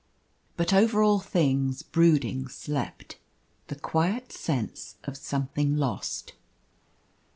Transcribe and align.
But 0.57 0.73
over 0.73 1.03
all 1.03 1.19
things 1.19 1.83
brooding 1.83 2.47
slept 2.47 3.19
The 3.67 3.75
quiet 3.75 4.31
sense 4.31 4.95
of 5.03 5.15
something 5.15 5.75
lost. 5.77 6.33